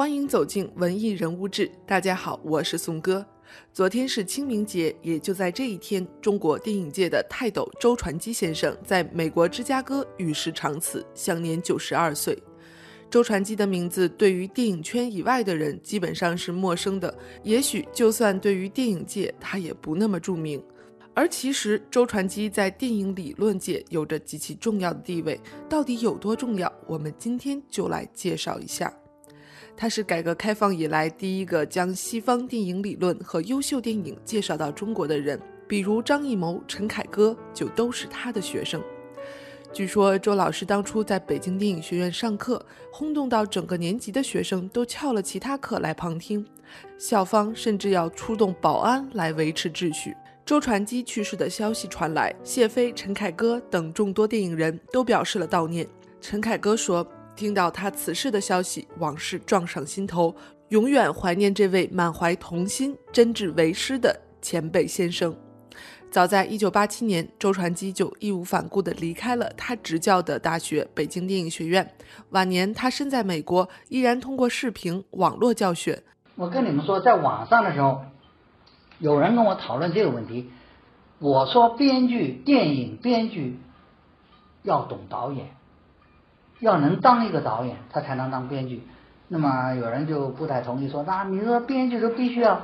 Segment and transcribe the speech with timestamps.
[0.00, 1.70] 欢迎走进文艺人物志。
[1.86, 3.22] 大家好，我是宋哥。
[3.70, 12.42] 昨天是清明节，也就在这一天，中国电影界的泰斗周传基先生在美国芝加哥与世长辞，享年九十二岁。
[13.10, 20.64] 周传基的名字对于电影圈以外的人基本上是陌生的，也许就算对于电影界，他也不那么著名。
[21.12, 25.38] 而其实，周传基在电影理论界有着极其重要的地位，
[25.68, 26.72] 到底有多重要？
[26.86, 28.90] 我们今天就来介绍一下。
[29.76, 38.82] 他是改革开放以来第一个将西方电影理论和优秀电影介绍到中国的人，比如张艺谋、陈凯歌就都是他的学生。
[39.72, 46.44] 据说周老师当初在北京电影学院上课，轰动到整个年级的学生都翘了其他课来旁听，
[46.98, 50.16] 校方甚至要出动保安来维持秩序。
[50.44, 55.86] 周传基去世的消息传来，谢飞、陈凯歌等众多电影人都表示了悼念。
[56.20, 57.06] 陈凯歌说。
[57.40, 60.36] 听到他辞世的消息，往事撞上心头，
[60.68, 65.34] 永远怀念这位满怀童心、真挚为师的前辈先生。
[66.10, 71.90] 早在1987年，周传基就义无反顾地离开了他执教的大学——北京电影学院。
[72.28, 76.02] 晚年，他身在美国，依然通过视频网络教学。
[76.34, 78.02] 我跟你们说，在网上的时候，
[78.98, 80.50] 有人跟我讨论这个问题，
[81.18, 83.58] 我说编剧、电影编剧
[84.62, 85.56] 要懂导演。
[86.60, 88.86] 要能当一个导演，他才能当编剧。
[89.28, 92.62] 那么有人就不太同意，说那你说编剧都必须要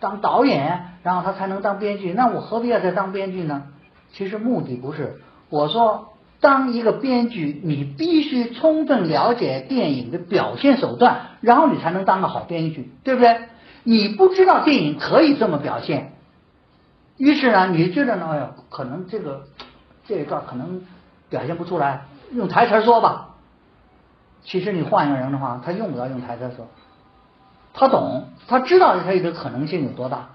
[0.00, 3.64] 当导演，然后他才能当编剧，那我何必要再当编剧呢？
[4.12, 13.42] 其实目的不是，我说当一个编剧，你必须充分了解电影的表现手段，然后你才能当个好编剧，对不对？
[13.84, 16.12] 你不知道电影可以这么表现，
[17.16, 18.26] 于是呢，你觉得呢？
[18.32, 19.44] 哎呦，可能这个
[20.06, 20.82] 这一段可能
[21.28, 23.29] 表现不出来，用台词说吧。
[24.50, 26.66] 其实你换一个人的话，他用不着用台词说，
[27.72, 30.28] 他懂，他知道他这个可能性有多大，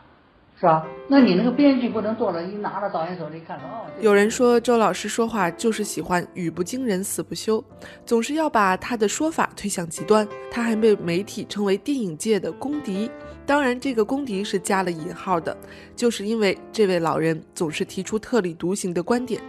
[0.58, 0.86] 是吧？
[1.10, 3.84] 那你那个编剧不能坐着，一拿着导演手里看，哦。
[4.00, 7.62] 有人说周老师说话就是喜欢语不惊人死不休，
[8.06, 10.26] 总是要把他的说法推向极端。
[10.50, 13.12] 他还被媒体称为电影界的公敌，
[13.46, 15.58] 当然这个公敌是加了引号的，
[15.94, 19.42] 就是因为这位老人总是提出特立独行的观点。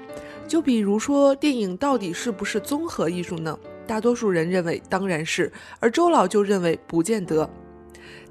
[0.49, 3.57] 就比如说，电影到底是不是综合艺术呢？
[3.87, 7.49] 大多数人认为当然是，而周老就认为不见得。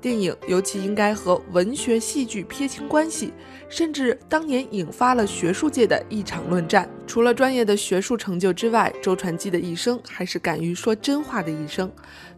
[0.01, 3.33] 电影尤其应该和文学、戏剧撇清关系，
[3.67, 6.87] 甚至当年引发了学术界的一场论战。
[7.07, 11.91] 除了专业的学术成就之外，周传基的一生还是敢于说真话的一生。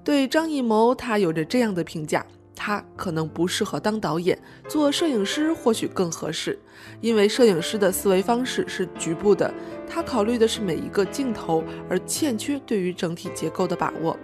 [0.04, 2.26] 对张艺谋，他有着这样的评价。
[2.58, 4.38] 他可能不适合当导演，
[4.68, 6.58] 做摄影师或许更合适，
[7.00, 9.54] 因为摄影师的思维方式是局部的，
[9.88, 14.18] 他考虑的是每一个镜头，而欠缺对于整体结构的把握。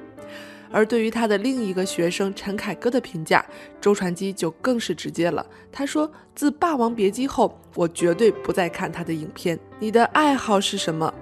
[0.72, 3.46] 而对于他的另一个学生陈凯歌的评价，
[3.80, 5.46] 周传基就更是直接了。
[5.72, 9.60] 他说：“自《霸王别姬》后，我绝对不再看他的影片。
[9.78, 11.14] 你的爱好是什么？”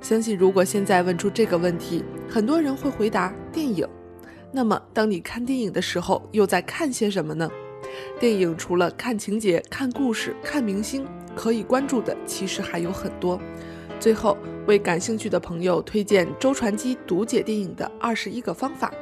[0.00, 3.84] 相信如果现在问出这个问题，很多人会回答电影。
[4.56, 7.50] 那么，当你看电影的时候，又在看些什么呢？
[8.20, 11.04] 电影除了看情节、看故事、看明星，
[11.34, 13.40] 可以关注的其实还有很多。
[13.98, 14.38] 最后，
[14.68, 18.94] 为感兴趣的朋友推荐周传基读解电影的二十一个方法。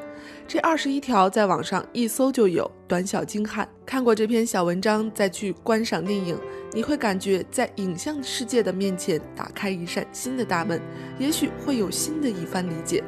[0.49, 3.69] 这二十一条在网上一搜就有，短小精悍。
[3.85, 6.35] 看过这篇小文章再去观赏电影，
[6.73, 10.81] 你会感觉在影像世界的面前打开一扇新的大门，
[11.19, 13.05] 也许会有新的一番理解。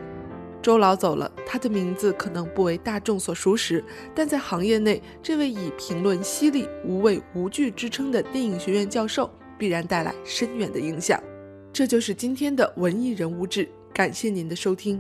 [0.65, 11.23] 周老走了，他的名字可能不为大众所熟识，但在行业内，这位以评论犀利、无畏无惧之称的电影学院教授，必然带来深远的影响。
[11.71, 14.99] 这就是今天的文艺人物志，感谢您的收听。